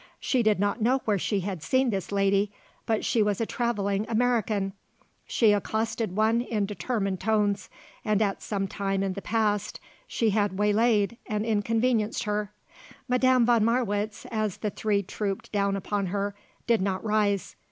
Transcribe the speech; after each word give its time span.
She 0.19 0.41
did 0.41 0.59
not 0.59 0.81
know 0.81 1.01
where 1.05 1.19
she 1.19 1.41
had 1.41 1.61
seen 1.61 1.91
this 1.91 2.11
lady; 2.11 2.51
but 2.87 3.05
she 3.05 3.21
was 3.21 3.39
a 3.39 3.45
travelling 3.45 4.07
American; 4.09 4.73
she 5.27 5.53
accosted 5.53 6.15
one 6.15 6.41
in 6.41 6.65
determined 6.65 7.19
tones, 7.19 7.69
and, 8.03 8.19
at 8.19 8.41
some 8.41 8.67
time 8.67 9.03
in 9.03 9.13
the 9.13 9.21
past, 9.21 9.79
she 10.07 10.31
had 10.31 10.57
waylaid 10.57 11.17
and 11.27 11.45
inconvenienced 11.45 12.23
her. 12.23 12.51
Madame 13.07 13.45
von 13.45 13.63
Marwitz, 13.63 14.25
as 14.31 14.57
the 14.57 14.71
three 14.71 15.03
trooped 15.03 15.51
down 15.51 15.75
upon 15.75 16.07
her, 16.07 16.33
did 16.65 16.81
not 16.81 17.03
rise. 17.03 17.55